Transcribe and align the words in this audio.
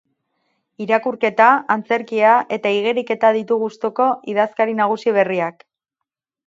Irakurketa, 0.85 1.49
antzerkia 1.75 2.31
eta 2.57 2.73
igeriketa 2.79 3.33
ditu 3.39 3.59
gustuko 3.67 4.11
idazkari 4.35 4.77
nagusi 4.83 5.19
berriak. 5.21 5.65